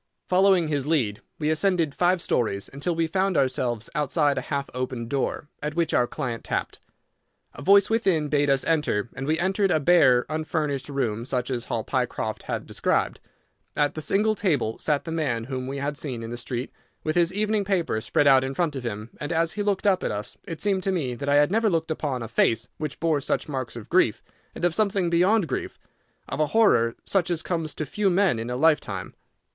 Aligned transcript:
Following 0.27 0.67
his 0.67 0.87
lead, 0.87 1.21
we 1.37 1.51
ascended 1.51 1.93
five 1.93 2.23
stories, 2.23 2.71
until 2.73 2.95
we 2.95 3.05
found 3.05 3.37
ourselves 3.37 3.87
outside 3.93 4.35
a 4.35 4.41
half 4.49 4.67
opened 4.73 5.09
door, 5.11 5.47
at 5.61 5.75
which 5.75 5.93
our 5.93 6.07
client 6.07 6.43
tapped. 6.43 6.79
A 7.53 7.61
voice 7.61 7.87
within 7.87 8.27
bade 8.27 8.49
us 8.49 8.63
enter, 8.63 9.09
and 9.13 9.27
we 9.27 9.37
entered 9.37 9.69
a 9.69 9.79
bare, 9.79 10.25
unfurnished 10.27 10.89
room 10.89 11.23
such 11.23 11.51
as 11.51 11.65
Hall 11.65 11.83
Pycroft 11.83 12.41
had 12.49 12.65
described. 12.65 13.19
At 13.75 13.93
the 13.93 14.01
single 14.01 14.33
table 14.33 14.79
sat 14.79 15.03
the 15.03 15.11
man 15.11 15.43
whom 15.43 15.67
we 15.67 15.77
had 15.77 15.99
seen 15.99 16.23
in 16.23 16.31
the 16.31 16.35
street, 16.35 16.71
with 17.03 17.15
his 17.15 17.31
evening 17.31 17.63
paper 17.63 18.01
spread 18.01 18.25
out 18.25 18.43
in 18.43 18.55
front 18.55 18.75
of 18.75 18.83
him, 18.83 19.11
and 19.19 19.31
as 19.31 19.51
he 19.51 19.61
looked 19.61 19.85
up 19.85 20.03
at 20.03 20.09
us 20.09 20.35
it 20.45 20.59
seemed 20.59 20.81
to 20.81 20.91
me 20.91 21.13
that 21.13 21.29
I 21.29 21.35
had 21.35 21.51
never 21.51 21.69
looked 21.69 21.91
upon 21.91 22.23
a 22.23 22.27
face 22.27 22.69
which 22.79 22.99
bore 22.99 23.21
such 23.21 23.47
marks 23.47 23.75
of 23.75 23.87
grief, 23.87 24.23
and 24.55 24.65
of 24.65 24.73
something 24.73 25.11
beyond 25.11 25.47
grief—of 25.47 26.39
a 26.39 26.47
horror 26.47 26.95
such 27.05 27.29
as 27.29 27.43
comes 27.43 27.75
to 27.75 27.85
few 27.85 28.09
men 28.09 28.39
in 28.39 28.49
a 28.49 28.55
lifetime. 28.55 29.13